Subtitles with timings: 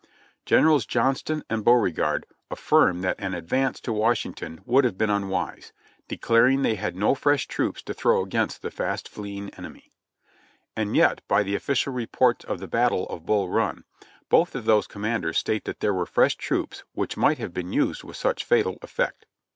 [0.47, 5.73] Generals Johnston and Beauregard affirm that an advance to Washington would have been unwise;
[6.07, 9.91] declaring they had no fresh troops to throw against the fast fleeing enemy.
[10.75, 13.83] And yet by the official reports of the Battle of Bull Run,
[14.27, 18.03] both of those commanders state that there were fresh troops which might have been used
[18.03, 19.27] with such fatal effect.